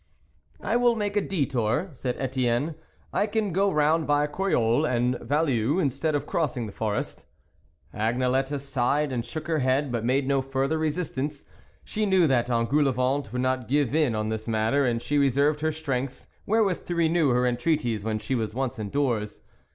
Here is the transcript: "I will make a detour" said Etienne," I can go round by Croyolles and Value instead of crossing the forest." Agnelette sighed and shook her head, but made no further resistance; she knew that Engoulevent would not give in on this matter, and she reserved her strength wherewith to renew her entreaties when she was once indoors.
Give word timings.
"I 0.61 0.77
will 0.77 0.95
make 0.95 1.15
a 1.15 1.21
detour" 1.21 1.91
said 1.93 2.15
Etienne," 2.17 2.73
I 3.13 3.27
can 3.27 3.53
go 3.53 3.71
round 3.71 4.07
by 4.07 4.25
Croyolles 4.25 4.87
and 4.87 5.19
Value 5.19 5.77
instead 5.77 6.15
of 6.15 6.25
crossing 6.25 6.65
the 6.65 6.71
forest." 6.71 7.27
Agnelette 7.93 8.59
sighed 8.59 9.11
and 9.11 9.23
shook 9.23 9.45
her 9.45 9.59
head, 9.59 9.91
but 9.91 10.03
made 10.03 10.27
no 10.27 10.41
further 10.41 10.79
resistance; 10.79 11.45
she 11.83 12.07
knew 12.07 12.25
that 12.25 12.47
Engoulevent 12.49 13.31
would 13.31 13.43
not 13.43 13.67
give 13.67 13.93
in 13.93 14.15
on 14.15 14.29
this 14.29 14.47
matter, 14.47 14.87
and 14.87 15.03
she 15.03 15.19
reserved 15.19 15.61
her 15.61 15.71
strength 15.71 16.25
wherewith 16.47 16.87
to 16.87 16.95
renew 16.95 17.29
her 17.29 17.45
entreaties 17.45 18.03
when 18.03 18.17
she 18.17 18.33
was 18.33 18.55
once 18.55 18.79
indoors. 18.79 19.41